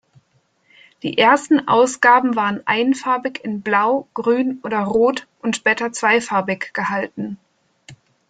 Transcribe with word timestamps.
Die 1.03 1.19
ersten 1.19 1.67
Ausgaben 1.67 2.35
waren 2.35 2.65
einfarbig 2.65 3.41
in 3.43 3.61
Blau, 3.61 4.07
Grün 4.15 4.59
oder 4.63 4.79
Rot 4.79 5.27
und 5.43 5.55
später 5.55 5.91
zweifarbig 5.91 6.71
gehalten. 6.73 7.37